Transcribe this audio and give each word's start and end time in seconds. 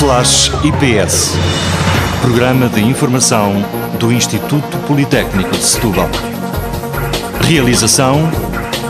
Flash 0.00 0.50
IPS. 0.64 1.34
Programa 2.22 2.70
de 2.70 2.80
informação 2.80 3.52
do 3.98 4.10
Instituto 4.10 4.78
Politécnico 4.86 5.50
de 5.50 5.62
Setúbal. 5.62 6.08
Realização: 7.42 8.26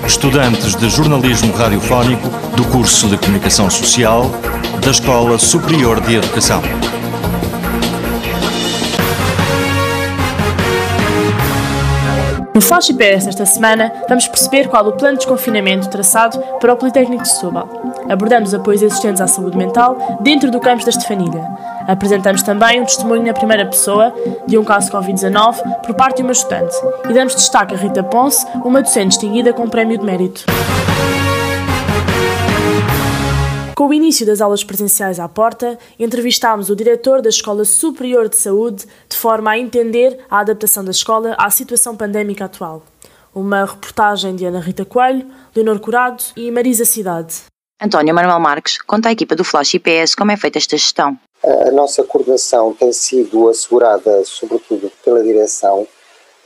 estudantes 0.06 0.76
de 0.76 0.88
jornalismo 0.88 1.52
radiofónico 1.52 2.28
do 2.56 2.64
curso 2.66 3.08
de 3.08 3.18
Comunicação 3.18 3.68
Social 3.68 4.30
da 4.80 4.92
Escola 4.92 5.36
Superior 5.36 6.00
de 6.00 6.14
Educação. 6.14 6.62
No 12.52 12.60
Flash 12.60 12.90
IPS 12.90 13.28
esta 13.28 13.46
semana, 13.46 13.92
vamos 14.08 14.26
perceber 14.26 14.68
qual 14.68 14.86
o 14.86 14.92
plano 14.92 15.14
de 15.14 15.24
desconfinamento 15.24 15.88
traçado 15.88 16.38
para 16.60 16.72
o 16.72 16.76
Politécnico 16.76 17.22
de 17.22 17.28
Setúbal. 17.28 17.68
Abordamos 18.08 18.52
apoios 18.52 18.82
existentes 18.82 19.20
à 19.20 19.28
saúde 19.28 19.56
mental 19.56 20.18
dentro 20.20 20.50
do 20.50 20.58
campus 20.58 20.84
da 20.84 20.90
Estefanilha. 20.90 21.48
Apresentamos 21.86 22.42
também 22.42 22.80
um 22.80 22.84
testemunho 22.84 23.22
na 23.22 23.32
primeira 23.32 23.66
pessoa 23.66 24.12
de 24.46 24.58
um 24.58 24.64
caso 24.64 24.90
Covid-19 24.90 25.82
por 25.86 25.94
parte 25.94 26.16
de 26.16 26.22
uma 26.22 26.32
estudante. 26.32 26.74
E 27.08 27.12
damos 27.12 27.36
destaque 27.36 27.74
a 27.74 27.78
Rita 27.78 28.02
Ponce, 28.02 28.44
uma 28.64 28.82
docente 28.82 29.10
distinguida 29.10 29.52
com 29.52 29.62
um 29.62 29.68
prémio 29.68 29.98
de 29.98 30.04
mérito. 30.04 30.44
Com 33.80 33.88
o 33.88 33.94
início 33.94 34.26
das 34.26 34.42
aulas 34.42 34.62
presenciais 34.62 35.18
à 35.18 35.26
porta, 35.26 35.78
entrevistámos 35.98 36.68
o 36.68 36.76
diretor 36.76 37.22
da 37.22 37.30
Escola 37.30 37.64
Superior 37.64 38.28
de 38.28 38.36
Saúde 38.36 38.84
de 39.08 39.16
forma 39.16 39.52
a 39.52 39.58
entender 39.58 40.18
a 40.28 40.40
adaptação 40.40 40.84
da 40.84 40.90
escola 40.90 41.34
à 41.38 41.48
situação 41.48 41.96
pandémica 41.96 42.44
atual. 42.44 42.82
Uma 43.34 43.64
reportagem 43.64 44.36
de 44.36 44.44
Ana 44.44 44.60
Rita 44.60 44.84
Coelho, 44.84 45.26
Leonor 45.56 45.80
Curado 45.80 46.22
e 46.36 46.50
Marisa 46.50 46.84
Cidade. 46.84 47.36
António 47.80 48.14
Manuel 48.14 48.38
Marques 48.38 48.76
conta 48.82 49.08
à 49.08 49.12
equipa 49.12 49.34
do 49.34 49.44
Flash 49.44 49.72
IPS 49.72 50.14
como 50.14 50.30
é 50.30 50.36
feita 50.36 50.58
esta 50.58 50.76
gestão. 50.76 51.18
A 51.42 51.70
nossa 51.70 52.04
coordenação 52.04 52.74
tem 52.74 52.92
sido 52.92 53.48
assegurada, 53.48 54.22
sobretudo 54.26 54.92
pela 55.02 55.22
direção, 55.22 55.88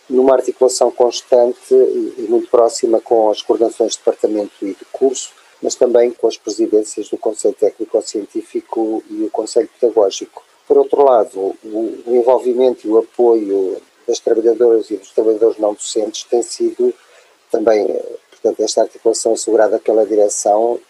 numa 0.09 0.35
articulação 0.35 0.89
constante 0.89 1.75
e 1.75 2.27
muito 2.29 2.49
próxima 2.49 3.01
com 3.01 3.29
as 3.29 3.43
coordenações 3.43 3.95
de 3.95 3.99
departamento 3.99 4.55
e 4.63 4.67
de 4.67 4.85
curso, 4.93 5.31
mas 5.63 5.75
também 5.75 6.11
com 6.11 6.27
as 6.27 6.37
presidências 6.37 7.09
do 7.09 7.17
Conselho 7.17 7.55
Técnico-Científico 7.55 9.03
e 9.09 9.25
o 9.25 9.31
Conselho 9.31 9.69
Pedagógico. 9.79 10.45
Por 10.67 10.79
outro 10.79 11.05
lado, 11.05 11.55
o, 11.65 12.03
envolvimento 12.07 12.87
e 12.87 12.91
o 12.91 12.99
apoio 12.99 13.81
das 14.07 14.19
trabalhadoras 14.19 14.91
e 14.91 14.97
dos 14.97 15.11
trabalhadores 15.11 15.59
não 15.59 15.75
docentes 15.75 16.25
tem 16.25 16.43
sido 16.43 16.95
também, 17.51 17.87
portanto, 18.31 18.61
esta 18.61 18.83
articulação 18.83 19.33
assegurada 19.33 19.79
pela 19.79 20.05
direção 20.05 20.81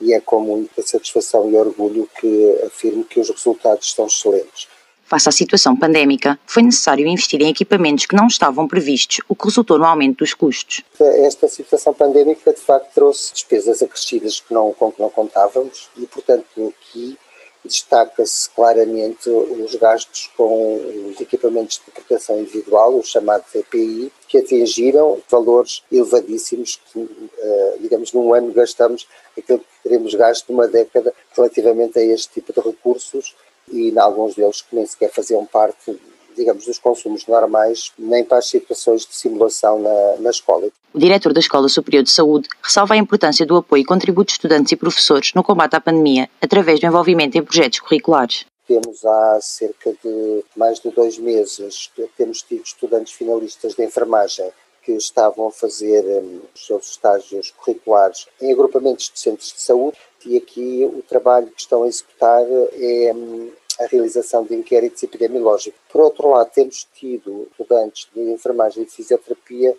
e 0.00 0.12
é 0.12 0.20
com 0.20 0.40
muita 0.40 0.82
satisfação 0.82 1.50
e 1.50 1.56
orgulho 1.56 2.08
que 2.18 2.58
afirmo 2.66 3.04
que 3.04 3.20
os 3.20 3.28
resultados 3.28 3.86
estão 3.86 4.06
excelentes. 4.06 4.68
Face 5.10 5.28
à 5.28 5.32
situação 5.32 5.74
pandémica, 5.74 6.38
foi 6.46 6.62
necessário 6.62 7.04
investir 7.04 7.42
em 7.42 7.50
equipamentos 7.50 8.06
que 8.06 8.14
não 8.14 8.28
estavam 8.28 8.68
previstos, 8.68 9.20
o 9.28 9.34
que 9.34 9.44
resultou 9.44 9.76
no 9.76 9.84
aumento 9.84 10.18
dos 10.18 10.34
custos. 10.34 10.82
Esta 11.00 11.48
situação 11.48 11.92
pandémica, 11.92 12.52
de 12.52 12.60
facto, 12.60 12.94
trouxe 12.94 13.32
despesas 13.32 13.82
acrescidas 13.82 14.38
que 14.38 14.54
não, 14.54 14.72
com 14.72 14.92
que 14.92 15.02
não 15.02 15.10
contávamos 15.10 15.90
e, 15.96 16.06
portanto, 16.06 16.72
aqui 16.78 17.18
destaca-se 17.64 18.48
claramente 18.50 19.28
os 19.28 19.74
gastos 19.74 20.30
com 20.36 20.76
os 21.10 21.20
equipamentos 21.20 21.82
de 21.84 21.90
proteção 21.90 22.38
individual, 22.38 22.96
os 22.96 23.08
chamados 23.08 23.52
EPI, 23.52 24.12
que 24.28 24.38
atingiram 24.38 25.18
valores 25.28 25.82
elevadíssimos 25.90 26.80
que, 26.92 27.08
eh, 27.36 27.76
digamos, 27.80 28.12
num 28.12 28.32
ano 28.32 28.52
gastamos 28.52 29.08
aquilo 29.36 29.58
que 29.58 29.66
teremos 29.82 30.14
gasto 30.14 30.52
numa 30.52 30.68
década 30.68 31.12
relativamente 31.36 31.98
a 31.98 32.02
este 32.02 32.34
tipo 32.34 32.52
de 32.52 32.60
recursos 32.60 33.34
e 33.70 33.90
em 33.90 33.98
alguns 33.98 34.34
deles 34.34 34.62
que 34.62 34.74
nem 34.74 34.86
sequer 34.86 35.10
faziam 35.10 35.44
parte, 35.46 35.98
digamos, 36.36 36.64
dos 36.66 36.78
consumos 36.78 37.26
normais, 37.26 37.92
nem 37.98 38.24
para 38.24 38.38
as 38.38 38.46
situações 38.46 39.06
de 39.06 39.14
simulação 39.14 39.80
na, 39.80 40.16
na 40.20 40.30
escola. 40.30 40.68
O 40.92 40.98
diretor 40.98 41.32
da 41.32 41.40
Escola 41.40 41.68
Superior 41.68 42.02
de 42.02 42.10
Saúde 42.10 42.48
ressalva 42.62 42.94
a 42.94 42.96
importância 42.96 43.46
do 43.46 43.56
apoio 43.56 43.82
e 43.82 43.84
contributo 43.84 44.26
de 44.26 44.32
estudantes 44.32 44.72
e 44.72 44.76
professores 44.76 45.32
no 45.34 45.42
combate 45.42 45.76
à 45.76 45.80
pandemia, 45.80 46.28
através 46.40 46.80
do 46.80 46.86
envolvimento 46.86 47.38
em 47.38 47.42
projetos 47.42 47.80
curriculares. 47.80 48.44
Temos 48.66 49.04
há 49.04 49.40
cerca 49.40 49.92
de 50.02 50.44
mais 50.56 50.80
de 50.80 50.90
dois 50.90 51.18
meses, 51.18 51.90
temos 52.16 52.42
tido 52.42 52.62
estudantes 52.62 53.12
finalistas 53.12 53.74
de 53.74 53.84
enfermagem 53.84 54.50
que 54.82 54.92
estavam 54.92 55.48
a 55.48 55.52
fazer 55.52 56.04
um, 56.04 56.40
os 56.54 56.66
seus 56.66 56.90
estágios 56.90 57.50
curriculares 57.50 58.26
em 58.40 58.52
agrupamentos 58.52 59.10
de 59.12 59.20
centros 59.20 59.52
de 59.52 59.60
saúde 59.60 59.98
e 60.24 60.36
aqui 60.36 60.84
o 60.84 61.02
trabalho 61.02 61.48
que 61.48 61.60
estão 61.60 61.82
a 61.82 61.88
executar 61.88 62.42
é 62.72 63.12
um, 63.14 63.50
a 63.80 63.86
realização 63.86 64.44
de 64.44 64.54
inquéritos 64.54 65.02
epidemiológicos. 65.02 65.80
Por 65.90 66.02
outro 66.02 66.28
lado, 66.28 66.50
temos 66.54 66.86
tido 66.94 67.48
estudantes 67.50 68.06
de 68.14 68.20
enfermagem 68.30 68.82
e 68.82 68.86
de 68.86 68.92
fisioterapia 68.92 69.74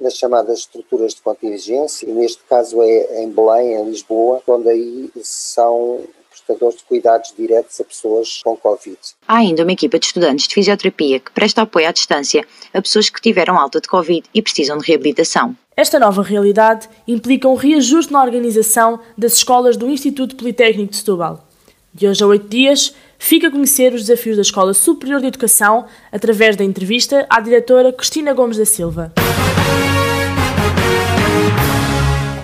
nas 0.00 0.16
chamadas 0.16 0.58
estruturas 0.58 1.14
de 1.14 1.22
contingência, 1.22 2.06
e 2.06 2.12
neste 2.12 2.42
caso 2.44 2.82
é 2.82 3.22
em 3.22 3.30
Belém, 3.30 3.74
em 3.74 3.84
Lisboa, 3.84 4.42
onde 4.46 4.68
aí 4.68 5.10
são 5.22 6.00
prestadores 6.28 6.78
de 6.78 6.84
cuidados 6.84 7.32
diretos 7.36 7.80
a 7.80 7.84
pessoas 7.84 8.40
com 8.42 8.56
Covid. 8.56 8.98
Há 9.26 9.36
ainda 9.36 9.62
uma 9.62 9.72
equipa 9.72 9.98
de 9.98 10.06
estudantes 10.06 10.48
de 10.48 10.54
fisioterapia 10.54 11.20
que 11.20 11.30
presta 11.30 11.62
apoio 11.62 11.88
à 11.88 11.92
distância 11.92 12.44
a 12.72 12.82
pessoas 12.82 13.08
que 13.08 13.20
tiveram 13.20 13.56
alta 13.56 13.80
de 13.80 13.88
Covid 13.88 14.28
e 14.34 14.42
precisam 14.42 14.76
de 14.78 14.84
reabilitação. 14.84 15.56
Esta 15.76 15.98
nova 15.98 16.22
realidade 16.22 16.88
implica 17.06 17.48
um 17.48 17.54
reajuste 17.54 18.12
na 18.12 18.22
organização 18.22 19.00
das 19.16 19.34
escolas 19.34 19.76
do 19.76 19.88
Instituto 19.88 20.36
Politécnico 20.36 20.90
de 20.90 20.96
Setúbal. 20.98 21.44
De 21.92 22.08
hoje 22.08 22.24
a 22.24 22.26
oito 22.26 22.48
dias, 22.48 22.94
fica 23.24 23.48
a 23.48 23.50
conhecer 23.50 23.94
os 23.94 24.02
desafios 24.02 24.36
da 24.36 24.42
Escola 24.42 24.74
Superior 24.74 25.18
de 25.18 25.28
Educação 25.28 25.86
através 26.12 26.56
da 26.56 26.62
entrevista 26.62 27.26
à 27.30 27.40
diretora 27.40 27.90
Cristina 27.90 28.34
Gomes 28.34 28.58
da 28.58 28.66
Silva. 28.66 29.14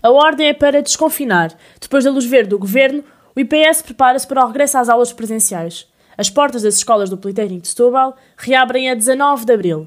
A 0.02 0.10
ordem 0.10 0.48
é 0.48 0.54
para 0.54 0.80
desconfinar. 0.80 1.54
Depois 1.78 2.04
da 2.04 2.10
luz 2.10 2.24
verde 2.24 2.48
do 2.48 2.58
governo, 2.58 3.04
o 3.36 3.40
IPS 3.40 3.82
prepara-se 3.82 4.26
para 4.26 4.42
o 4.42 4.46
regresso 4.46 4.78
às 4.78 4.88
aulas 4.88 5.12
presenciais. 5.12 5.86
As 6.16 6.30
portas 6.30 6.62
das 6.62 6.76
escolas 6.76 7.10
do 7.10 7.18
Politécnico 7.18 7.60
de 7.60 7.68
Setúbal 7.68 8.16
reabrem 8.38 8.88
a 8.90 8.94
19 8.94 9.44
de 9.44 9.52
abril. 9.52 9.86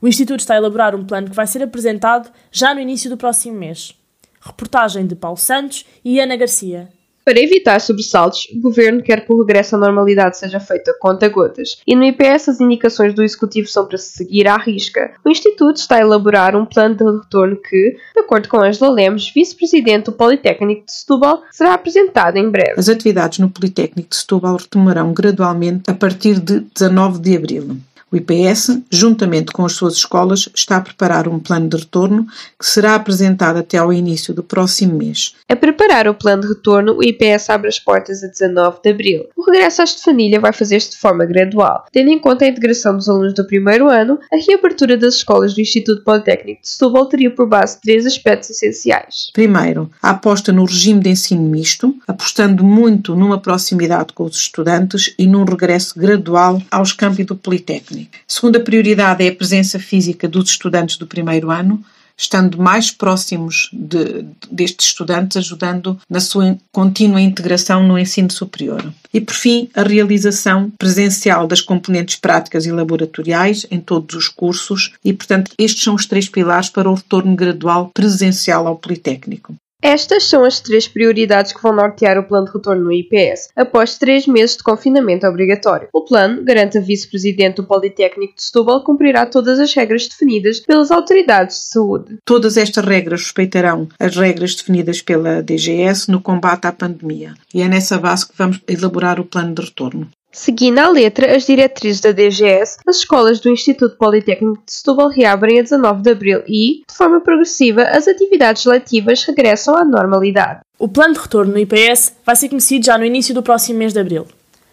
O 0.00 0.08
Instituto 0.08 0.40
está 0.40 0.54
a 0.54 0.56
elaborar 0.56 0.96
um 0.96 1.04
plano 1.04 1.30
que 1.30 1.36
vai 1.36 1.46
ser 1.46 1.62
apresentado 1.62 2.28
já 2.50 2.74
no 2.74 2.80
início 2.80 3.08
do 3.08 3.16
próximo 3.16 3.56
mês. 3.56 3.94
Reportagem 4.40 5.06
de 5.06 5.14
Paulo 5.14 5.36
Santos 5.36 5.86
e 6.04 6.18
Ana 6.18 6.34
Garcia. 6.34 6.88
Para 7.24 7.40
evitar 7.40 7.80
sobressaltos, 7.80 8.48
o 8.52 8.60
Governo 8.60 9.02
quer 9.02 9.24
que 9.24 9.32
o 9.32 9.38
regresso 9.38 9.76
à 9.76 9.78
normalidade 9.78 10.36
seja 10.36 10.58
feito 10.58 10.90
a 10.90 10.98
conta-gotas, 10.98 11.80
e 11.86 11.94
no 11.94 12.02
IPS 12.04 12.48
as 12.48 12.60
indicações 12.60 13.14
do 13.14 13.22
Executivo 13.22 13.68
são 13.68 13.86
para 13.86 13.96
se 13.96 14.12
seguir 14.12 14.48
à 14.48 14.56
risca. 14.56 15.12
O 15.24 15.28
Instituto 15.28 15.76
está 15.76 15.96
a 15.96 16.00
elaborar 16.00 16.56
um 16.56 16.66
plano 16.66 16.96
de 16.96 17.04
retorno 17.04 17.56
que, 17.56 17.96
de 18.14 18.20
acordo 18.20 18.48
com 18.48 18.58
Angela 18.58 18.90
Lemos, 18.90 19.30
vice-presidente 19.32 20.06
do 20.06 20.12
Politécnico 20.12 20.86
de 20.86 20.92
Setúbal, 20.92 21.42
será 21.52 21.74
apresentado 21.74 22.36
em 22.36 22.50
breve. 22.50 22.74
As 22.76 22.88
atividades 22.88 23.38
no 23.38 23.48
Politécnico 23.48 24.10
de 24.10 24.16
Setúbal 24.16 24.56
retomarão 24.56 25.12
gradualmente 25.12 25.90
a 25.90 25.94
partir 25.94 26.40
de 26.40 26.60
19 26.74 27.20
de 27.20 27.36
abril. 27.36 27.76
O 28.12 28.16
IPS, 28.16 28.82
juntamente 28.90 29.52
com 29.52 29.64
as 29.64 29.72
suas 29.72 29.94
escolas, 29.94 30.46
está 30.54 30.76
a 30.76 30.80
preparar 30.82 31.26
um 31.26 31.38
plano 31.38 31.66
de 31.66 31.78
retorno 31.78 32.26
que 32.58 32.66
será 32.66 32.94
apresentado 32.94 33.58
até 33.58 33.78
ao 33.78 33.90
início 33.90 34.34
do 34.34 34.42
próximo 34.42 34.98
mês. 34.98 35.34
A 35.48 35.56
preparar 35.56 36.06
o 36.06 36.14
plano 36.14 36.42
de 36.42 36.48
retorno, 36.48 36.98
o 36.98 37.02
IPS 37.02 37.48
abre 37.48 37.68
as 37.68 37.78
portas 37.78 38.22
a 38.22 38.26
19 38.26 38.80
de 38.84 38.90
abril. 38.90 39.24
O 39.34 39.50
regresso 39.50 39.80
à 39.80 39.84
Estefanilha 39.84 40.38
vai 40.38 40.52
fazer-se 40.52 40.90
de 40.90 40.98
forma 40.98 41.24
gradual, 41.24 41.86
tendo 41.90 42.10
em 42.10 42.18
conta 42.18 42.44
a 42.44 42.48
integração 42.48 42.94
dos 42.94 43.08
alunos 43.08 43.32
do 43.32 43.46
primeiro 43.46 43.88
ano, 43.88 44.18
a 44.30 44.36
reabertura 44.36 44.98
das 44.98 45.14
escolas 45.14 45.54
do 45.54 45.62
Instituto 45.62 46.04
Politécnico 46.04 46.60
de 46.60 46.68
Setúbal 46.68 47.06
teria 47.06 47.30
por 47.30 47.48
base 47.48 47.80
três 47.80 48.04
aspectos 48.04 48.50
essenciais. 48.50 49.30
Primeiro, 49.32 49.90
a 50.02 50.10
aposta 50.10 50.52
no 50.52 50.66
regime 50.66 51.00
de 51.00 51.08
ensino 51.08 51.48
misto, 51.48 51.96
apostando 52.06 52.62
muito 52.62 53.16
numa 53.16 53.40
proximidade 53.40 54.12
com 54.12 54.24
os 54.24 54.36
estudantes 54.36 55.14
e 55.18 55.26
num 55.26 55.44
regresso 55.44 55.98
gradual 55.98 56.60
aos 56.70 56.92
campi 56.92 57.24
do 57.24 57.34
Politécnico. 57.34 58.01
Segunda 58.26 58.60
prioridade 58.60 59.24
é 59.24 59.28
a 59.28 59.34
presença 59.34 59.78
física 59.78 60.28
dos 60.28 60.50
estudantes 60.50 60.96
do 60.96 61.06
primeiro 61.06 61.50
ano, 61.50 61.82
estando 62.16 62.60
mais 62.60 62.90
próximos 62.90 63.68
de, 63.72 64.24
destes 64.50 64.88
estudantes, 64.88 65.36
ajudando 65.36 65.98
na 66.08 66.20
sua 66.20 66.56
contínua 66.70 67.20
integração 67.20 67.82
no 67.86 67.98
ensino 67.98 68.30
superior. 68.30 68.92
E, 69.12 69.20
por 69.20 69.34
fim, 69.34 69.68
a 69.74 69.82
realização 69.82 70.70
presencial 70.78 71.46
das 71.46 71.60
componentes 71.60 72.16
práticas 72.16 72.66
e 72.66 72.72
laboratoriais 72.72 73.66
em 73.70 73.80
todos 73.80 74.14
os 74.14 74.28
cursos, 74.28 74.92
e, 75.04 75.12
portanto, 75.12 75.52
estes 75.58 75.82
são 75.82 75.94
os 75.94 76.06
três 76.06 76.28
pilares 76.28 76.68
para 76.68 76.90
o 76.90 76.94
retorno 76.94 77.34
gradual 77.34 77.90
presencial 77.92 78.66
ao 78.66 78.76
Politécnico. 78.76 79.54
Estas 79.82 80.22
são 80.24 80.44
as 80.44 80.60
três 80.60 80.86
prioridades 80.86 81.52
que 81.52 81.60
vão 81.60 81.74
nortear 81.74 82.16
o 82.16 82.22
plano 82.22 82.46
de 82.46 82.52
retorno 82.52 82.84
no 82.84 82.92
IPS, 82.92 83.48
após 83.56 83.98
três 83.98 84.28
meses 84.28 84.56
de 84.56 84.62
confinamento 84.62 85.26
obrigatório. 85.26 85.88
O 85.92 86.04
plano, 86.04 86.44
garante 86.44 86.78
a 86.78 86.80
vice-presidente 86.80 87.56
do 87.56 87.64
Politécnico 87.64 88.36
de 88.36 88.44
Setúbal, 88.44 88.84
cumprirá 88.84 89.26
todas 89.26 89.58
as 89.58 89.74
regras 89.74 90.06
definidas 90.06 90.60
pelas 90.60 90.92
autoridades 90.92 91.56
de 91.56 91.64
saúde. 91.72 92.18
Todas 92.24 92.56
estas 92.56 92.84
regras 92.84 93.22
respeitarão 93.22 93.88
as 93.98 94.16
regras 94.16 94.54
definidas 94.54 95.02
pela 95.02 95.42
DGS 95.42 96.08
no 96.08 96.20
combate 96.20 96.66
à 96.66 96.72
pandemia. 96.72 97.34
E 97.52 97.60
é 97.60 97.66
nessa 97.66 97.98
base 97.98 98.28
que 98.28 98.38
vamos 98.38 98.60
elaborar 98.68 99.18
o 99.18 99.24
plano 99.24 99.52
de 99.52 99.62
retorno. 99.62 100.08
Seguindo 100.34 100.78
à 100.78 100.88
letra 100.88 101.36
as 101.36 101.44
diretrizes 101.44 102.00
da 102.00 102.10
DGS, 102.10 102.78
as 102.86 102.96
escolas 102.96 103.38
do 103.38 103.50
Instituto 103.50 103.98
Politécnico 103.98 104.62
de 104.64 104.72
Setúbal 104.72 105.10
reabrem 105.10 105.60
a 105.60 105.62
19 105.62 106.00
de 106.00 106.10
abril 106.10 106.42
e, 106.48 106.82
de 106.88 106.96
forma 106.96 107.20
progressiva, 107.20 107.82
as 107.82 108.08
atividades 108.08 108.64
letivas 108.64 109.22
regressam 109.24 109.76
à 109.76 109.84
normalidade. 109.84 110.60
O 110.78 110.88
plano 110.88 111.12
de 111.12 111.20
retorno 111.20 111.52
no 111.52 111.58
IPS 111.58 112.16
vai 112.24 112.34
ser 112.34 112.48
conhecido 112.48 112.86
já 112.86 112.96
no 112.96 113.04
início 113.04 113.34
do 113.34 113.42
próximo 113.42 113.78
mês 113.78 113.92
de 113.92 114.00
abril. 114.00 114.26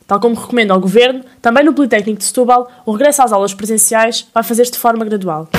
Tal 0.07 0.21
como 0.21 0.33
recomenda 0.33 0.73
o 0.73 0.79
Governo, 0.79 1.25
também 1.41 1.65
no 1.65 1.73
Politécnico 1.73 2.19
de 2.19 2.25
Setúbal, 2.25 2.71
o 2.85 2.93
regresso 2.93 3.21
às 3.21 3.33
aulas 3.33 3.53
presenciais 3.53 4.25
vai 4.33 4.43
fazer-se 4.43 4.71
de 4.71 4.77
forma 4.77 5.03
gradual. 5.03 5.49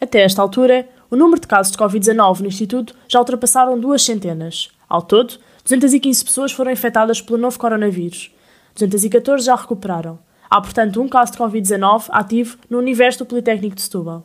Até 0.00 0.22
esta 0.22 0.40
altura, 0.40 0.88
o 1.10 1.16
número 1.16 1.40
de 1.40 1.48
casos 1.48 1.72
de 1.72 1.78
Covid-19 1.78 2.40
no 2.40 2.46
Instituto 2.46 2.94
já 3.08 3.18
ultrapassaram 3.18 3.76
duas 3.76 4.02
centenas. 4.02 4.70
Ao 4.90 5.00
todo, 5.00 5.38
215 5.62 6.24
pessoas 6.24 6.50
foram 6.50 6.72
infectadas 6.72 7.22
pelo 7.22 7.38
novo 7.38 7.56
coronavírus. 7.56 8.32
214 8.76 9.46
já 9.46 9.54
recuperaram. 9.54 10.18
Há, 10.50 10.60
portanto, 10.60 11.00
um 11.00 11.08
caso 11.08 11.30
de 11.30 11.38
Covid-19 11.38 12.06
ativo 12.08 12.58
no 12.68 12.78
universo 12.78 13.20
do 13.20 13.26
Politécnico 13.26 13.76
de 13.76 13.82
Setúbal. 13.82 14.24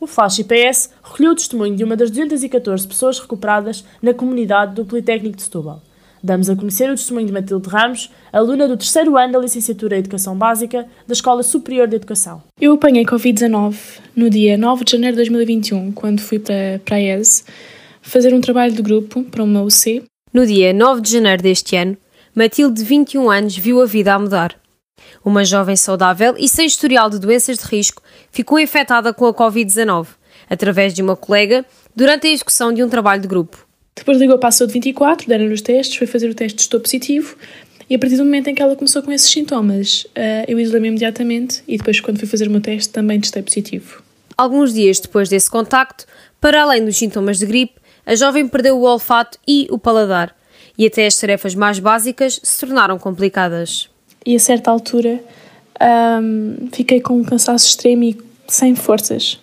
O 0.00 0.06
Flash 0.06 0.38
IPS 0.38 0.94
recolheu 1.04 1.32
o 1.32 1.34
testemunho 1.34 1.76
de 1.76 1.84
uma 1.84 1.94
das 1.94 2.10
214 2.10 2.88
pessoas 2.88 3.20
recuperadas 3.20 3.84
na 4.00 4.14
comunidade 4.14 4.74
do 4.74 4.86
Politécnico 4.86 5.36
de 5.36 5.42
Setúbal. 5.42 5.82
Damos 6.22 6.50
a 6.50 6.56
conhecer 6.56 6.90
o 6.90 6.94
testemunho 6.94 7.26
de 7.26 7.32
Matilde 7.32 7.68
Ramos, 7.68 8.10
aluna 8.30 8.68
do 8.68 8.76
terceiro 8.76 9.16
ano 9.16 9.32
da 9.32 9.38
Licenciatura 9.38 9.96
em 9.96 10.00
Educação 10.00 10.36
Básica 10.36 10.86
da 11.06 11.12
Escola 11.12 11.42
Superior 11.42 11.88
de 11.88 11.96
Educação. 11.96 12.42
Eu 12.60 12.74
apanhei 12.74 13.04
Covid-19 13.04 13.74
no 14.14 14.28
dia 14.28 14.58
9 14.58 14.84
de 14.84 14.92
janeiro 14.92 15.16
de 15.16 15.22
2021, 15.22 15.92
quando 15.92 16.20
fui 16.20 16.38
para, 16.38 16.80
para 16.84 16.96
a 16.96 17.00
ES 17.00 17.44
fazer 18.02 18.34
um 18.34 18.40
trabalho 18.40 18.72
de 18.72 18.82
grupo 18.82 19.24
para 19.24 19.42
uma 19.42 19.62
UC. 19.62 20.02
No 20.32 20.46
dia 20.46 20.74
9 20.74 21.00
de 21.00 21.10
janeiro 21.12 21.42
deste 21.42 21.74
ano, 21.74 21.96
Matilde, 22.34 22.82
de 22.82 22.84
21 22.84 23.30
anos, 23.30 23.56
viu 23.56 23.80
a 23.80 23.86
vida 23.86 24.14
a 24.14 24.18
mudar. 24.18 24.54
Uma 25.24 25.44
jovem 25.44 25.74
saudável 25.74 26.34
e 26.38 26.48
sem 26.48 26.66
historial 26.66 27.08
de 27.08 27.18
doenças 27.18 27.58
de 27.58 27.64
risco 27.64 28.02
ficou 28.30 28.58
infectada 28.58 29.14
com 29.14 29.24
a 29.24 29.34
Covid-19, 29.34 30.08
através 30.48 30.92
de 30.92 31.02
uma 31.02 31.16
colega, 31.16 31.64
durante 31.96 32.26
a 32.26 32.30
execução 32.30 32.72
de 32.72 32.84
um 32.84 32.88
trabalho 32.88 33.22
de 33.22 33.28
grupo. 33.28 33.69
Depois 33.94 34.18
ligou 34.18 34.38
para 34.38 34.48
a 34.48 34.52
saúde 34.52 34.72
24, 34.74 35.28
deram-lhe 35.28 35.52
os 35.52 35.60
testes, 35.60 35.96
foi 35.96 36.06
fazer 36.06 36.28
o 36.28 36.34
teste 36.34 36.56
de 36.56 36.62
estou 36.62 36.80
positivo 36.80 37.36
e 37.90 37.96
a 37.96 37.98
partir 37.98 38.16
do 38.16 38.24
momento 38.24 38.46
em 38.46 38.54
que 38.54 38.62
ela 38.62 38.76
começou 38.76 39.02
com 39.02 39.10
esses 39.10 39.28
sintomas, 39.28 40.06
eh, 40.14 40.44
eu 40.46 40.60
isolei-me 40.60 40.86
imediatamente 40.86 41.60
e 41.66 41.76
depois, 41.76 41.98
quando 41.98 42.20
fui 42.20 42.28
fazer 42.28 42.46
o 42.46 42.50
meu 42.50 42.60
teste, 42.60 42.92
também 42.92 43.18
testei 43.20 43.42
positivo. 43.42 44.00
Alguns 44.36 44.72
dias 44.72 45.00
depois 45.00 45.28
desse 45.28 45.50
contacto, 45.50 46.06
para 46.40 46.62
além 46.62 46.84
dos 46.84 46.96
sintomas 46.96 47.40
de 47.40 47.46
gripe, 47.46 47.80
a 48.06 48.14
jovem 48.14 48.46
perdeu 48.46 48.78
o 48.78 48.82
olfato 48.82 49.38
e 49.46 49.66
o 49.72 49.78
paladar, 49.78 50.34
e 50.78 50.86
até 50.86 51.04
as 51.04 51.16
tarefas 51.16 51.52
mais 51.56 51.80
básicas 51.80 52.38
se 52.40 52.60
tornaram 52.60 52.96
complicadas. 52.96 53.90
E 54.24 54.36
a 54.36 54.38
certa 54.38 54.70
altura 54.70 55.20
hum, 56.22 56.68
fiquei 56.72 57.00
com 57.00 57.14
um 57.14 57.24
cansaço 57.24 57.66
extremo 57.66 58.04
e 58.04 58.16
sem 58.46 58.76
forças. 58.76 59.40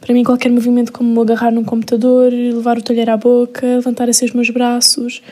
Para 0.00 0.14
mim, 0.14 0.24
qualquer 0.24 0.50
movimento 0.50 0.92
como 0.92 1.20
agarrar 1.20 1.50
num 1.50 1.64
computador, 1.64 2.32
levar 2.32 2.78
o 2.78 2.82
talher 2.82 3.10
à 3.10 3.16
boca, 3.16 3.66
levantar 3.66 4.08
assim 4.08 4.24
os 4.24 4.32
meus 4.32 4.50
braços, 4.50 5.22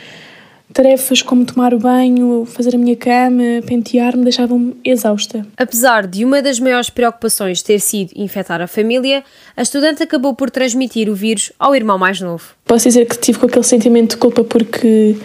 Tarefas 0.73 1.23
como 1.23 1.47
tomar 1.47 1.73
o 1.73 1.79
banho, 1.79 2.44
fazer 2.44 2.75
a 2.75 2.79
minha 2.79 2.94
cama, 2.94 3.43
pentear-me 3.67 4.23
deixavam-me 4.23 4.76
exausta. 4.85 5.47
Apesar 5.56 6.06
de 6.06 6.25
uma 6.25 6.43
das 6.43 6.61
maiores 6.61 6.91
preocupações 6.91 7.62
ter 7.62 7.81
sido 7.81 8.12
infectar 8.15 8.61
a 8.61 8.67
família, 8.67 9.25
a 9.56 9.62
estudante 9.62 10.03
acabou 10.03 10.35
por 10.35 10.50
transmitir 10.50 11.09
o 11.09 11.14
vírus 11.14 11.50
ao 11.59 11.75
irmão 11.75 11.99
mais 11.99 12.21
novo. 12.21 12.44
Posso 12.67 12.87
dizer 12.87 13.06
que 13.06 13.19
tive 13.19 13.38
com 13.38 13.47
aquele 13.47 13.64
sentimento 13.64 14.11
de 14.11 14.17
culpa 14.19 14.44
porque 14.44 15.17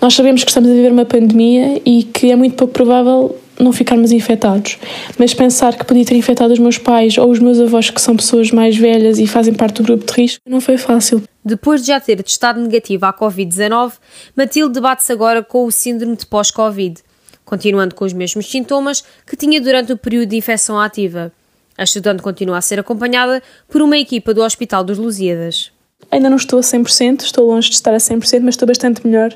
nós 0.00 0.14
sabemos 0.14 0.42
que 0.42 0.50
estamos 0.50 0.70
a 0.70 0.72
viver 0.72 0.90
uma 0.90 1.04
pandemia 1.04 1.80
e 1.84 2.04
que 2.04 2.32
é 2.32 2.36
muito 2.36 2.56
pouco 2.56 2.72
provável 2.72 3.38
não 3.62 3.72
ficarmos 3.72 4.12
infectados. 4.12 4.78
Mas 5.18 5.34
pensar 5.34 5.76
que 5.76 5.84
podia 5.84 6.04
ter 6.04 6.16
infectado 6.16 6.52
os 6.52 6.58
meus 6.58 6.78
pais 6.78 7.16
ou 7.18 7.30
os 7.30 7.38
meus 7.38 7.60
avós, 7.60 7.90
que 7.90 8.00
são 8.00 8.16
pessoas 8.16 8.50
mais 8.50 8.76
velhas 8.76 9.18
e 9.18 9.26
fazem 9.26 9.54
parte 9.54 9.76
do 9.76 9.84
grupo 9.84 10.06
de 10.06 10.12
risco, 10.12 10.42
não 10.46 10.60
foi 10.60 10.76
fácil. 10.78 11.22
Depois 11.44 11.80
de 11.80 11.88
já 11.88 12.00
ter 12.00 12.22
testado 12.22 12.60
negativo 12.60 13.06
à 13.06 13.12
Covid-19, 13.12 13.92
Matilde 14.36 14.74
debate-se 14.74 15.12
agora 15.12 15.42
com 15.42 15.64
o 15.64 15.70
síndrome 15.70 16.16
de 16.16 16.26
pós-Covid, 16.26 17.00
continuando 17.44 17.94
com 17.94 18.04
os 18.04 18.12
mesmos 18.12 18.50
sintomas 18.50 19.02
que 19.26 19.36
tinha 19.36 19.60
durante 19.60 19.92
o 19.92 19.96
período 19.96 20.30
de 20.30 20.36
infecção 20.36 20.78
ativa. 20.78 21.32
A 21.78 21.84
estudante 21.84 22.22
continua 22.22 22.58
a 22.58 22.60
ser 22.60 22.78
acompanhada 22.78 23.42
por 23.68 23.80
uma 23.80 23.96
equipa 23.96 24.34
do 24.34 24.42
Hospital 24.42 24.84
dos 24.84 24.98
Lusíadas. 24.98 25.72
Ainda 26.10 26.28
não 26.28 26.36
estou 26.36 26.58
a 26.58 26.62
100%, 26.62 27.22
estou 27.22 27.46
longe 27.46 27.68
de 27.68 27.76
estar 27.76 27.94
a 27.94 27.98
100%, 27.98 28.40
mas 28.42 28.54
estou 28.54 28.66
bastante 28.66 29.06
melhor 29.06 29.34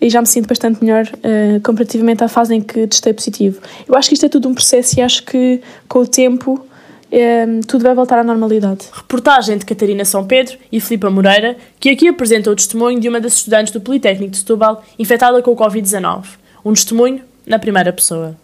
e 0.00 0.08
já 0.08 0.20
me 0.20 0.26
sinto 0.26 0.48
bastante 0.48 0.82
melhor 0.82 1.04
uh, 1.06 1.60
comparativamente 1.62 2.24
à 2.24 2.28
fase 2.28 2.54
em 2.54 2.60
que 2.60 2.86
testei 2.86 3.12
positivo. 3.12 3.60
Eu 3.86 3.94
acho 3.94 4.08
que 4.08 4.14
isto 4.14 4.26
é 4.26 4.28
tudo 4.28 4.48
um 4.48 4.54
processo 4.54 4.98
e 4.98 5.02
acho 5.02 5.24
que 5.24 5.60
com 5.88 6.00
o 6.00 6.06
tempo 6.06 6.66
um, 7.12 7.16
eh, 7.16 7.60
tudo 7.66 7.82
vai 7.82 7.94
voltar 7.94 8.18
à 8.18 8.24
normalidade. 8.24 8.86
Reportagem 8.92 9.58
de 9.58 9.64
Catarina 9.64 10.04
São 10.04 10.24
Pedro 10.24 10.56
e 10.70 10.80
Filipa 10.80 11.10
Moreira, 11.10 11.56
que 11.78 11.90
aqui 11.90 12.08
apresenta 12.08 12.50
o 12.50 12.54
testemunho 12.54 13.00
de 13.00 13.08
uma 13.08 13.20
das 13.20 13.34
estudantes 13.34 13.72
do 13.72 13.80
Politécnico 13.80 14.30
de 14.30 14.38
Setúbal 14.38 14.82
infectada 14.98 15.42
com 15.42 15.50
o 15.50 15.56
Covid-19. 15.56 16.24
Um 16.64 16.72
testemunho 16.72 17.22
na 17.46 17.58
primeira 17.58 17.92
pessoa. 17.92 18.36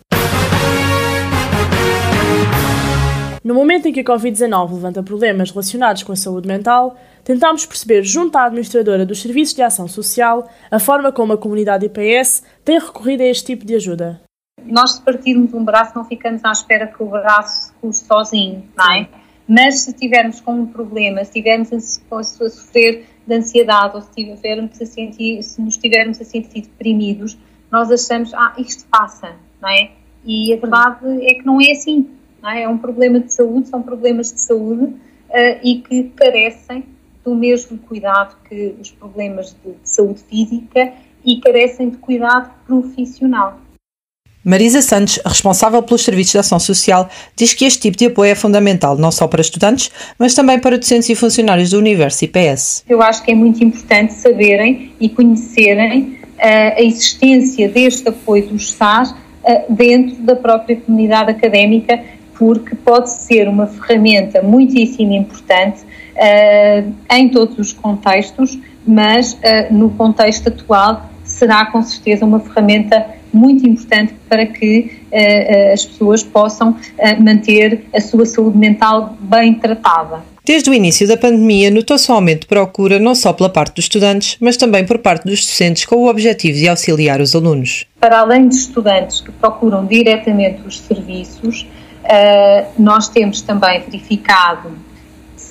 No 3.47 3.55
momento 3.55 3.87
em 3.87 3.93
que 3.93 4.00
a 4.00 4.05
Covid-19 4.05 4.73
levanta 4.73 5.02
problemas 5.05 5.52
relacionados 5.52 6.02
com 6.02 6.11
a 6.11 6.17
saúde 6.17 6.49
mental, 6.49 6.99
tentámos 7.26 7.67
perceber, 7.67 8.05
junto 8.05 8.37
à 8.37 8.44
administradora 8.44 9.05
dos 9.05 9.20
Serviços 9.20 9.52
de 9.52 9.61
Ação 9.61 9.88
Social, 9.88 10.49
a 10.70 10.78
forma 10.78 11.11
como 11.11 11.32
a 11.32 11.37
comunidade 11.37 11.87
IPS 11.87 12.44
tem 12.64 12.78
recorrido 12.78 13.23
a 13.23 13.26
este 13.26 13.46
tipo 13.46 13.67
de 13.67 13.75
ajuda. 13.75 14.20
Nós, 14.64 14.93
se 14.93 15.02
partirmos 15.02 15.52
um 15.52 15.64
braço, 15.64 15.93
não 15.96 16.05
ficamos 16.05 16.44
à 16.44 16.52
espera 16.52 16.87
que 16.87 17.02
o 17.02 17.06
braço 17.06 17.75
cure 17.81 17.93
sozinho, 17.93 18.64
não 18.76 18.93
é? 18.93 19.08
Mas 19.49 19.81
se 19.81 19.93
tivermos 19.93 20.40
com 20.40 20.52
um 20.52 20.67
problema, 20.67 21.25
se 21.25 21.32
tivermos 21.32 21.73
a, 21.73 22.23
sofrer 22.23 23.06
de 23.26 23.34
ansiedade 23.34 23.96
ou 23.96 24.02
se, 24.02 24.11
tivermos 24.12 24.81
a 24.81 24.87
sentir, 24.87 25.43
se 25.43 25.61
nos 25.61 25.76
tivermos 25.76 26.20
a 26.20 26.25
sentir 26.25 26.62
deprimidos, 26.62 27.37
nós 27.73 27.90
achamos, 27.90 28.32
ah, 28.34 28.55
isto 28.56 28.87
passa, 28.88 29.34
não 29.61 29.69
é? 29.69 29.90
E 30.25 30.55
a 30.55 30.56
verdade 30.58 31.26
é 31.26 31.34
que 31.34 31.44
não 31.44 31.61
é 31.61 31.73
assim 31.73 32.08
é? 32.44 32.62
é? 32.62 32.69
um 32.69 32.78
problema 32.78 33.19
de 33.19 33.32
saúde, 33.32 33.69
são 33.69 33.82
problemas 33.82 34.32
de 34.32 34.40
saúde 34.40 34.84
uh, 34.84 35.58
e 35.62 35.81
que 35.81 36.05
carecem 36.11 36.84
do 37.26 37.34
mesmo 37.34 37.76
cuidado 37.76 38.37
que 38.49 38.76
os 38.80 38.90
problemas 38.92 39.54
de, 39.64 39.73
de 39.73 39.90
saúde 39.90 40.21
física 40.30 40.92
e 41.25 41.40
carecem 41.40 41.90
de 41.90 41.97
cuidado 41.97 42.52
profissional. 42.64 43.59
Marisa 44.45 44.80
Santos, 44.80 45.18
responsável 45.26 45.83
pelos 45.83 46.04
serviços 46.04 46.30
de 46.30 46.38
ação 46.38 46.61
social, 46.61 47.11
diz 47.35 47.52
que 47.52 47.64
este 47.64 47.80
tipo 47.80 47.97
de 47.97 48.06
apoio 48.06 48.30
é 48.30 48.35
fundamental 48.37 48.97
não 48.97 49.11
só 49.11 49.26
para 49.26 49.40
estudantes, 49.40 49.90
mas 50.16 50.35
também 50.35 50.61
para 50.61 50.78
docentes 50.78 51.09
e 51.09 51.16
funcionários 51.16 51.71
do 51.71 51.78
Universo 51.78 52.25
IPS. 52.25 52.85
Eu 52.88 53.02
acho 53.02 53.25
que 53.25 53.33
é 53.33 53.35
muito 53.35 53.64
importante 53.64 54.14
saberem 54.14 54.92
e 55.00 55.09
conhecerem 55.09 56.21
uh, 56.37 56.78
a 56.78 56.80
existência 56.80 57.68
deste 57.68 58.09
apoio 58.09 58.47
dos 58.47 58.71
SAS 58.71 59.11
uh, 59.11 59.16
dentro 59.68 60.14
da 60.23 60.37
própria 60.37 60.76
comunidade 60.76 61.33
académica 61.33 62.04
porque 62.38 62.76
pode 62.76 63.11
ser 63.11 63.49
uma 63.49 63.66
ferramenta 63.66 64.42
muitíssimo 64.42 65.12
importante 65.12 65.80
uh, 66.16 66.94
em 67.11 67.28
todos 67.28 67.58
os 67.58 67.73
contextos, 67.73 68.58
mas 68.87 69.35
uh, 69.35 69.73
no 69.73 69.90
contexto 69.90 70.49
atual 70.49 71.11
será 71.25 71.66
com 71.66 71.82
certeza 71.82 72.25
uma 72.25 72.40
ferramenta 72.40 73.06
muito 73.32 73.66
importante 73.66 74.14
para 74.28 74.46
que 74.46 75.00
uh, 75.12 75.73
as 75.73 75.85
pessoas 75.85 76.23
possam 76.23 76.76
manter 77.20 77.85
a 77.94 78.00
sua 78.00 78.25
saúde 78.25 78.56
mental 78.56 79.16
bem 79.20 79.54
tratada. 79.54 80.23
Desde 80.44 80.70
o 80.70 80.75
início 80.75 81.08
da 81.08 81.16
pandemia, 81.16 81.73
notou-se 81.73 82.11
um 82.11 82.14
aumento 82.14 82.42
de 82.42 82.46
procura 82.46 83.00
não 83.00 83.16
só 83.16 83.32
pela 83.32 83.50
parte 83.50 83.75
dos 83.75 83.87
estudantes, 83.87 84.37
mas 84.40 84.56
também 84.56 84.87
por 84.87 84.99
parte 84.99 85.25
dos 85.25 85.44
docentes 85.44 85.85
com 85.85 85.96
o 85.96 86.08
objetivo 86.08 86.56
de 86.56 86.68
auxiliar 86.68 87.20
os 87.20 87.35
alunos. 87.35 87.85
Para 87.99 88.20
além 88.20 88.49
de 88.49 88.54
estudantes 88.54 89.20
que 89.20 89.32
procuram 89.32 89.85
diretamente 89.85 90.62
os 90.64 90.78
serviços, 90.78 91.66
nós 92.78 93.08
temos 93.08 93.40
também 93.40 93.80
verificado 93.80 94.70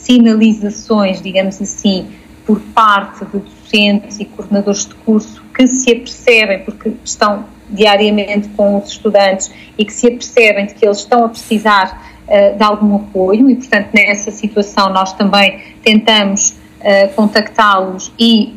sinalizações, 0.06 1.22
digamos 1.22 1.62
assim, 1.62 2.08
por 2.46 2.60
parte 2.60 3.26
de 3.26 3.40
docentes 3.40 4.20
e 4.20 4.26
coordenadores 4.26 4.86
de 4.86 4.94
curso 4.96 5.44
que 5.54 5.68
se 5.68 5.92
apercebem, 5.92 6.64
porque 6.64 6.94
estão 7.04 7.46
diariamente 7.70 8.50
com 8.50 8.78
os 8.78 8.92
estudantes 8.92 9.52
e 9.78 9.84
que 9.84 9.92
se 9.92 10.08
apercebem 10.08 10.68
de 10.68 10.76
que 10.76 10.86
eles 10.86 11.00
estão 11.00 11.26
a 11.26 11.30
precisar 11.30 12.16
uh, 12.28 12.56
de 12.56 12.64
algum 12.64 12.96
apoio 12.96 13.50
e, 13.50 13.56
portanto, 13.56 13.90
nessa 13.94 14.30
situação 14.30 14.90
nós 14.94 15.14
também 15.14 15.60
tentamos 15.84 16.52
uh, 16.52 17.14
contactá-los 17.16 18.14
e 18.20 18.56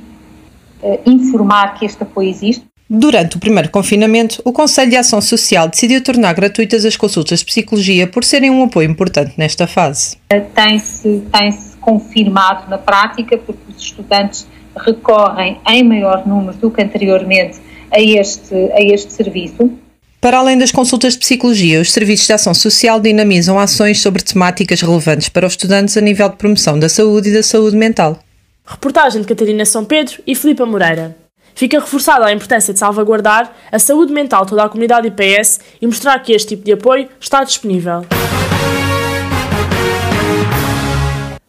uh, 0.83 1.01
informar 1.07 1.79
que 1.79 1.87
este 1.87 2.03
apoio 2.03 2.29
existe. 2.29 2.68
Durante 2.91 3.37
o 3.37 3.39
primeiro 3.39 3.69
confinamento, 3.69 4.41
o 4.47 4.51
Conselho 4.51 4.89
de 4.89 4.97
Ação 4.97 5.21
Social 5.21 5.69
decidiu 5.69 6.03
tornar 6.03 6.33
gratuitas 6.33 6.87
as 6.87 6.97
consultas 6.97 7.41
de 7.41 7.45
psicologia 7.45 8.07
por 8.07 8.25
serem 8.25 8.51
um 8.51 8.65
apoio 8.65 8.91
importante 8.91 9.35
nesta 9.37 9.67
fase. 9.67 10.17
Tem-se 10.55 11.23
tem 11.31 11.53
-se 11.53 11.77
confirmado 11.77 12.71
na 12.71 12.79
prática, 12.79 13.37
porque 13.37 13.61
os 13.69 13.83
estudantes 13.83 14.47
recorrem 14.75 15.61
em 15.69 15.85
maior 15.85 16.27
número 16.27 16.57
do 16.57 16.71
que 16.71 16.83
anteriormente 16.83 17.59
a 17.91 18.01
este, 18.01 18.55
a 18.55 18.81
este 18.81 19.13
serviço. 19.13 19.71
Para 20.19 20.39
além 20.39 20.57
das 20.57 20.73
consultas 20.73 21.13
de 21.13 21.19
psicologia, 21.19 21.83
os 21.83 21.93
serviços 21.93 22.27
de 22.27 22.33
ação 22.33 22.55
social 22.55 22.99
dinamizam 23.01 23.59
ações 23.59 24.01
sobre 24.01 24.23
temáticas 24.23 24.81
relevantes 24.81 25.29
para 25.29 25.47
os 25.47 25.53
estudantes 25.53 25.95
a 25.99 26.01
nível 26.01 26.31
de 26.31 26.37
promoção 26.37 26.79
da 26.79 26.89
saúde 26.89 27.29
e 27.29 27.35
da 27.35 27.43
saúde 27.43 27.77
mental. 27.77 28.19
Reportagem 28.65 29.21
de 29.21 29.29
Catarina 29.29 29.67
São 29.67 29.85
Pedro 29.85 30.23
e 30.27 30.35
Filipa 30.35 30.65
Moreira. 30.65 31.28
Fica 31.59 31.81
reforçada 31.81 32.25
a 32.25 32.33
importância 32.33 32.73
de 32.73 32.79
salvaguardar 32.79 33.53
a 33.73 33.81
saúde 33.81 34.13
mental 34.13 34.47
toda 34.47 34.63
a 34.63 34.69
comunidade 34.69 35.09
IPS 35.09 35.59
e 35.83 35.89
mostrar 35.89 36.17
que 36.21 36.33
este 36.33 36.51
tipo 36.51 36.63
de 36.63 36.75
apoio 36.75 37.09
está 37.19 37.43
disponível. 37.43 38.03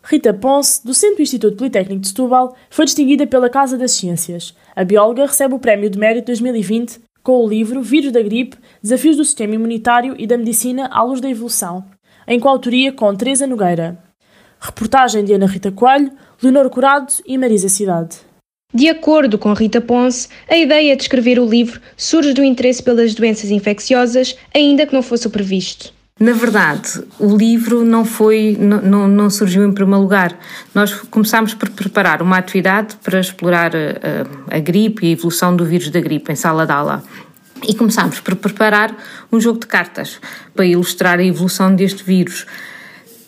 Rita 0.03 0.33
Ponce, 0.33 0.83
docente 0.83 1.17
do 1.17 1.21
Instituto 1.21 1.57
Politécnico 1.57 2.01
de 2.01 2.07
Setúbal, 2.07 2.55
foi 2.71 2.85
distinguida 2.85 3.27
pela 3.27 3.51
Casa 3.51 3.77
das 3.77 3.91
Ciências. 3.91 4.55
A 4.75 4.83
bióloga 4.83 5.27
recebe 5.27 5.53
o 5.53 5.59
Prémio 5.59 5.91
de 5.91 5.99
Mérito 5.99 6.25
2020 6.25 6.99
com 7.21 7.45
o 7.45 7.47
livro 7.47 7.83
Vírus 7.83 8.11
da 8.11 8.23
Gripe, 8.23 8.57
Desafios 8.81 9.15
do 9.15 9.23
Sistema 9.23 9.53
Imunitário 9.53 10.15
e 10.17 10.25
da 10.25 10.39
Medicina 10.39 10.89
à 10.91 11.03
Luz 11.03 11.21
da 11.21 11.29
Evolução, 11.29 11.85
em 12.27 12.39
coautoria 12.39 12.91
com 12.91 13.13
Teresa 13.13 13.45
Nogueira. 13.45 14.03
Reportagem 14.59 15.23
de 15.23 15.33
Ana 15.33 15.45
Rita 15.45 15.71
Coelho, 15.71 16.11
Leonor 16.41 16.67
Curado 16.71 17.13
e 17.27 17.37
Marisa 17.37 17.69
Cidade. 17.69 18.27
De 18.79 18.88
acordo 18.88 19.38
com 19.38 19.51
Rita 19.51 19.81
Ponce, 19.81 20.29
a 20.50 20.57
ideia 20.57 20.95
de 20.95 21.01
escrever 21.01 21.38
o 21.38 21.45
livro 21.45 21.81
surge 21.98 22.31
do 22.31 22.41
interesse 22.41 22.81
pelas 22.81 23.13
doenças 23.13 23.51
infecciosas, 23.51 24.38
ainda 24.55 24.88
que 24.88 24.93
não 24.93 25.03
fosse 25.03 25.27
o 25.27 25.29
previsto. 25.29 25.91
Na 26.17 26.31
verdade, 26.31 27.03
o 27.19 27.36
livro 27.36 27.83
não 27.83 28.05
foi, 28.05 28.57
não, 28.57 29.05
não, 29.05 29.29
surgiu 29.29 29.67
em 29.67 29.74
primeiro 29.74 30.01
lugar. 30.01 30.39
Nós 30.74 30.93
começámos 30.93 31.53
por 31.53 31.67
preparar 31.71 32.21
uma 32.21 32.38
atividade 32.38 32.95
para 33.03 33.19
explorar 33.19 33.74
a, 33.75 34.55
a 34.55 34.59
gripe 34.59 35.05
e 35.05 35.09
a 35.09 35.12
evolução 35.12 35.53
do 35.53 35.65
vírus 35.65 35.89
da 35.89 36.00
gripe 36.00 36.31
em 36.31 36.36
sala 36.38 36.65
de 36.65 36.71
aula. 36.71 37.03
E 37.67 37.74
começámos 37.74 38.21
por 38.21 38.38
preparar 38.38 38.95
um 39.29 39.41
jogo 39.41 39.59
de 39.59 39.67
cartas 39.67 40.21
para 40.55 40.65
ilustrar 40.65 41.19
a 41.19 41.25
evolução 41.25 41.75
deste 41.75 42.01
vírus. 42.01 42.45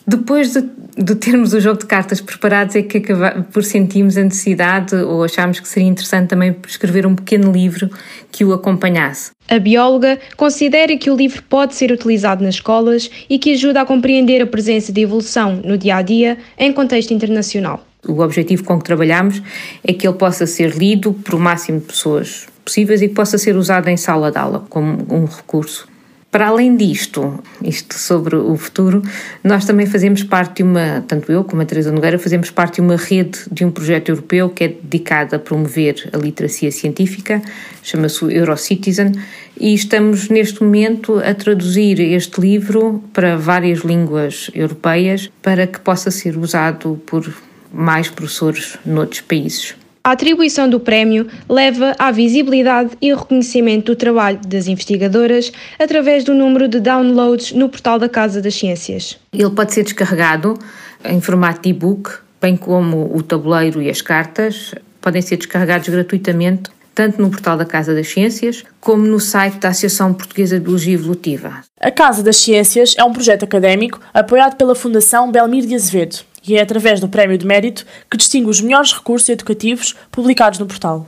Depois 0.06 0.52
de, 0.52 0.64
de, 0.96 1.14
termos 1.14 1.52
o 1.52 1.60
jogo 1.60 1.78
de 1.78 1.86
cartas 1.86 2.20
preparados, 2.20 2.74
é 2.74 2.82
que 2.82 2.98
acaba, 2.98 3.46
por 3.52 3.62
sentimos 3.62 4.16
a 4.16 4.22
necessidade 4.22 4.96
ou 4.96 5.22
achámos 5.22 5.60
que 5.60 5.68
seria 5.68 5.88
interessante 5.88 6.28
também 6.28 6.56
escrever 6.66 7.06
um 7.06 7.14
pequeno 7.14 7.52
livro 7.52 7.88
que 8.30 8.44
o 8.44 8.52
acompanhasse. 8.52 9.30
A 9.48 9.58
bióloga 9.58 10.18
considera 10.36 10.96
que 10.96 11.10
o 11.10 11.16
livro 11.16 11.42
pode 11.44 11.74
ser 11.74 11.92
utilizado 11.92 12.42
nas 12.42 12.56
escolas 12.56 13.10
e 13.28 13.38
que 13.38 13.52
ajuda 13.52 13.82
a 13.82 13.86
compreender 13.86 14.42
a 14.42 14.46
presença 14.46 14.92
de 14.92 15.02
evolução 15.02 15.60
no 15.64 15.78
dia 15.78 15.96
a 15.96 16.02
dia 16.02 16.38
em 16.58 16.72
contexto 16.72 17.14
internacional. 17.14 17.86
O 18.06 18.20
objetivo 18.20 18.64
com 18.64 18.78
que 18.78 18.84
trabalhamos 18.84 19.40
é 19.84 19.92
que 19.92 20.06
ele 20.06 20.16
possa 20.16 20.46
ser 20.46 20.76
lido 20.76 21.12
por 21.12 21.34
o 21.34 21.38
máximo 21.38 21.78
de 21.78 21.86
pessoas 21.86 22.46
possíveis 22.64 23.00
e 23.02 23.08
que 23.08 23.14
possa 23.14 23.38
ser 23.38 23.56
usado 23.56 23.88
em 23.88 23.96
sala 23.96 24.32
de 24.32 24.38
aula 24.38 24.64
como 24.68 25.06
um 25.08 25.24
recurso 25.24 25.91
para 26.32 26.46
além 26.48 26.74
disto, 26.74 27.44
isto 27.62 27.98
sobre 27.98 28.34
o 28.34 28.56
futuro, 28.56 29.02
nós 29.44 29.66
também 29.66 29.84
fazemos 29.84 30.24
parte 30.24 30.56
de 30.56 30.62
uma, 30.62 31.04
tanto 31.06 31.30
eu 31.30 31.44
como 31.44 31.60
a 31.60 31.66
Teresa 31.66 31.92
Nogueira, 31.92 32.18
fazemos 32.18 32.50
parte 32.50 32.76
de 32.76 32.80
uma 32.80 32.96
rede 32.96 33.38
de 33.52 33.66
um 33.66 33.70
projeto 33.70 34.08
europeu 34.08 34.48
que 34.48 34.64
é 34.64 34.68
dedicado 34.68 35.36
a 35.36 35.38
promover 35.38 36.08
a 36.10 36.16
literacia 36.16 36.72
científica, 36.72 37.42
chama-se 37.82 38.24
Eurocitizen, 38.34 39.12
e 39.60 39.74
estamos 39.74 40.30
neste 40.30 40.64
momento 40.64 41.18
a 41.18 41.34
traduzir 41.34 42.00
este 42.00 42.40
livro 42.40 43.04
para 43.12 43.36
várias 43.36 43.80
línguas 43.80 44.50
europeias 44.54 45.30
para 45.42 45.66
que 45.66 45.80
possa 45.80 46.10
ser 46.10 46.38
usado 46.38 46.98
por 47.04 47.30
mais 47.70 48.08
professores 48.08 48.78
noutros 48.86 49.20
países. 49.20 49.81
A 50.04 50.12
atribuição 50.12 50.68
do 50.68 50.80
prémio 50.80 51.28
leva 51.48 51.94
à 51.96 52.10
visibilidade 52.10 52.90
e 53.00 53.14
reconhecimento 53.14 53.92
do 53.92 53.96
trabalho 53.96 54.40
das 54.48 54.66
investigadoras 54.66 55.52
através 55.78 56.24
do 56.24 56.34
número 56.34 56.66
de 56.66 56.80
downloads 56.80 57.52
no 57.52 57.68
portal 57.68 58.00
da 58.00 58.08
Casa 58.08 58.42
das 58.42 58.54
Ciências. 58.54 59.16
Ele 59.32 59.50
pode 59.50 59.72
ser 59.72 59.84
descarregado 59.84 60.58
em 61.04 61.20
formato 61.20 61.62
de 61.62 61.68
e-book, 61.68 62.10
bem 62.40 62.56
como 62.56 63.16
o 63.16 63.22
tabuleiro 63.22 63.80
e 63.80 63.88
as 63.88 64.02
cartas, 64.02 64.74
podem 65.00 65.22
ser 65.22 65.36
descarregados 65.36 65.88
gratuitamente 65.88 66.70
tanto 66.94 67.22
no 67.22 67.30
portal 67.30 67.56
da 67.56 67.64
Casa 67.64 67.94
das 67.94 68.08
Ciências 68.08 68.64
como 68.80 69.04
no 69.04 69.20
site 69.20 69.58
da 69.58 69.68
Associação 69.68 70.12
Portuguesa 70.12 70.58
de 70.58 70.64
Biologia 70.64 70.94
Evolutiva. 70.94 71.60
A 71.80 71.90
Casa 71.90 72.22
das 72.22 72.36
Ciências 72.36 72.94
é 72.98 73.04
um 73.04 73.12
projeto 73.12 73.44
académico 73.44 74.00
apoiado 74.12 74.56
pela 74.56 74.74
Fundação 74.74 75.30
Belmir 75.30 75.64
de 75.64 75.74
Azevedo 75.74 76.31
e 76.46 76.56
é 76.56 76.62
através 76.62 77.00
do 77.00 77.08
Prémio 77.08 77.38
de 77.38 77.46
Mérito 77.46 77.86
que 78.10 78.16
distingue 78.16 78.48
os 78.48 78.60
melhores 78.60 78.92
recursos 78.92 79.28
educativos 79.28 79.94
publicados 80.10 80.58
no 80.58 80.66
portal. 80.66 81.06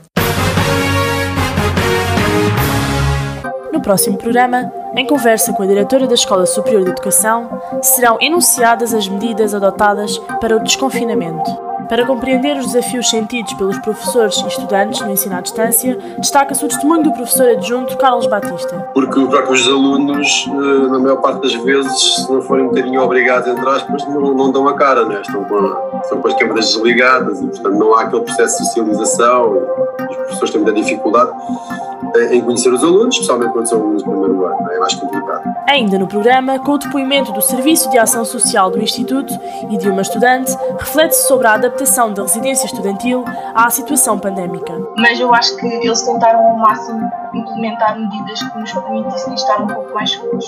No 3.71 3.81
próximo 3.81 4.17
programa, 4.17 4.71
em 4.95 5.05
conversa 5.05 5.51
com 5.53 5.63
a 5.63 5.65
diretora 5.65 6.07
da 6.07 6.13
Escola 6.13 6.45
Superior 6.45 6.83
de 6.83 6.91
Educação, 6.91 7.61
serão 7.81 8.17
enunciadas 8.21 8.93
as 8.93 9.07
medidas 9.07 9.53
adotadas 9.53 10.17
para 10.39 10.55
o 10.55 10.63
desconfinamento. 10.63 11.74
Para 11.89 12.05
compreender 12.05 12.57
os 12.57 12.67
desafios 12.67 13.09
sentidos 13.09 13.53
pelos 13.53 13.77
professores 13.79 14.37
e 14.37 14.47
estudantes 14.47 15.01
no 15.01 15.11
ensino 15.11 15.35
à 15.35 15.41
distância, 15.41 15.97
destaca-se 16.17 16.65
o 16.65 16.67
testemunho 16.67 17.03
do 17.03 17.11
professor 17.11 17.47
adjunto 17.49 17.97
Carlos 17.97 18.25
Batista. 18.27 18.75
Porque 18.93 19.19
os 19.19 19.67
alunos, 19.67 20.47
eh, 20.47 20.87
na 20.87 20.99
maior 20.99 21.17
parte 21.17 21.41
das 21.41 21.53
vezes, 21.63 22.15
se 22.15 22.31
não 22.31 22.41
forem 22.41 22.65
um 22.65 22.69
bocadinho 22.69 23.01
obrigados, 23.01 23.47
entre 23.47 23.69
aspas, 23.69 24.05
não, 24.07 24.33
não 24.33 24.51
dão 24.51 24.67
a 24.67 24.73
cara, 24.73 25.05
né? 25.05 25.21
estão, 25.21 25.43
com, 25.43 25.99
estão 26.01 26.21
com 26.21 26.27
as 26.27 26.33
câmaras 26.35 26.65
desligadas 26.73 27.41
e, 27.41 27.47
portanto, 27.47 27.75
não 27.77 27.93
há 27.93 28.01
aquele 28.01 28.23
processo 28.23 28.57
de 28.57 28.67
socialização. 28.67 29.53
Os 30.09 30.15
professores 30.15 30.49
têm 30.51 30.61
muita 30.61 30.81
dificuldade 30.81 31.31
em 32.31 32.41
conhecer 32.41 32.71
os 32.71 32.83
alunos, 32.83 33.15
especialmente 33.15 33.51
quando 33.51 33.67
são 33.67 33.79
alunos 33.79 34.03
do 34.03 34.09
primeiro 34.09 34.45
ano, 34.45 34.71
é 34.71 34.79
mais 34.79 34.95
complicado. 34.95 35.43
Ainda 35.67 35.97
no 35.97 36.07
programa, 36.07 36.59
com 36.59 36.73
o 36.73 36.77
depoimento 36.77 37.31
do 37.31 37.41
Serviço 37.41 37.89
de 37.89 37.97
Ação 37.97 38.23
Social 38.23 38.69
do 38.69 38.81
Instituto 38.81 39.33
e 39.69 39.77
de 39.77 39.89
uma 39.89 40.01
estudante, 40.01 40.55
reflete-se 40.79 41.27
sobre 41.27 41.47
a 41.47 41.53
adaptação 41.53 42.13
da 42.13 42.23
residência 42.23 42.65
estudantil 42.65 43.23
à 43.53 43.69
situação 43.69 44.17
pandémica. 44.19 44.73
Mas 44.97 45.19
eu 45.19 45.33
acho 45.33 45.55
que 45.57 45.65
eles 45.65 46.01
tentaram 46.01 46.39
ao 46.39 46.57
máximo 46.57 47.09
implementar 47.33 47.99
medidas 47.99 48.41
que 48.41 48.59
nos 48.59 48.71
permitissem 48.71 49.33
estar 49.33 49.61
um 49.61 49.67
pouco 49.67 49.93
mais 49.93 50.11
seguros. 50.11 50.45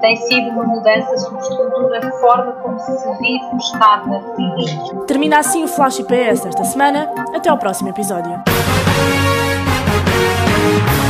Tem 0.00 0.16
sido 0.16 0.50
uma 0.50 0.64
mudança, 0.64 1.16
sobretudo, 1.18 1.88
da 1.88 2.10
forma 2.18 2.52
como 2.52 2.78
se 2.78 2.92
vive 3.18 3.44
o 3.52 3.56
estado 3.56 4.10
na. 4.10 5.04
Termina 5.06 5.38
assim 5.38 5.64
o 5.64 5.68
Flash 5.68 6.00
IPS 6.00 6.46
esta 6.46 6.64
semana. 6.64 7.10
Até 7.34 7.48
ao 7.48 7.58
próximo 7.58 7.88
episódio. 7.88 8.42
Thank 10.66 11.05